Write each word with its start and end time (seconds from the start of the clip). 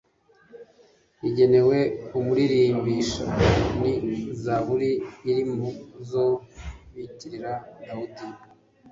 igenewe 1.27 1.77
umuririmbisha. 2.17 3.25
ni 3.79 3.93
zaburi 4.41 4.91
iri 5.29 5.43
mu 5.53 5.67
zo 6.09 6.25
bitirira 6.95 7.51
dawudi 7.85 8.25